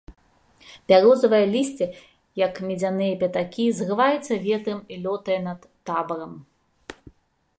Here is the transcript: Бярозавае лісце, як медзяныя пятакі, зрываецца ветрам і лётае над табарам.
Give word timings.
Бярозавае 0.91 1.41
лісце, 1.55 1.85
як 2.45 2.53
медзяныя 2.69 3.13
пятакі, 3.23 3.65
зрываецца 3.79 4.33
ветрам 4.47 4.79
і 4.95 4.97
лётае 5.05 5.39
над 5.51 5.59
табарам. 5.91 6.33